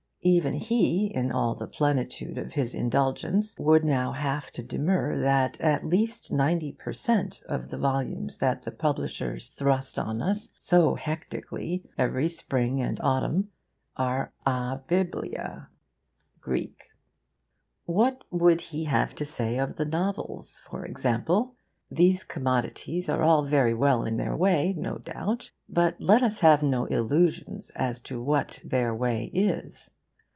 Even 0.23 0.53
he, 0.53 1.07
in 1.07 1.31
all 1.31 1.55
the 1.55 1.65
plenitude 1.65 2.37
of 2.37 2.53
his 2.53 2.75
indulgence, 2.75 3.57
would 3.57 3.83
now 3.83 4.11
have 4.11 4.51
to 4.51 4.61
demur 4.61 5.19
that 5.19 5.59
at 5.59 5.83
least 5.83 6.31
90 6.31 6.73
per 6.73 6.93
cent. 6.93 7.41
of 7.49 7.69
the 7.71 7.77
volumes 7.79 8.37
that 8.37 8.61
the 8.61 8.69
publishers 8.69 9.49
thrust 9.49 9.97
on 9.97 10.21
us, 10.21 10.51
so 10.59 10.93
hectically, 10.93 11.89
every 11.97 12.29
spring 12.29 12.79
and 12.79 12.99
autumn, 13.01 13.49
are 13.97 14.31
abiblia 14.45 15.69
[Greek]. 16.39 16.89
What 17.85 18.23
would 18.29 18.61
he 18.61 18.83
have 18.83 19.15
to 19.15 19.25
say 19.25 19.57
of 19.57 19.77
the 19.77 19.85
novels, 19.85 20.61
for 20.69 20.85
example? 20.85 21.55
These 21.89 22.23
commodities 22.23 23.09
are 23.09 23.23
all 23.23 23.41
very 23.43 23.73
well 23.73 24.05
in 24.05 24.17
their 24.17 24.35
way, 24.37 24.75
no 24.77 24.99
doubt. 24.99 25.49
But 25.67 25.99
let 25.99 26.21
us 26.21 26.41
have 26.41 26.61
no 26.61 26.85
illusions 26.85 27.71
as 27.71 27.99
to 28.01 28.21
what 28.21 28.61
their 28.63 28.93
way 28.93 29.31
is. 29.33 29.89